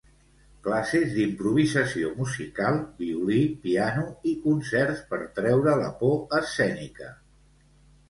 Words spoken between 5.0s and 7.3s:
per treure la por escènica.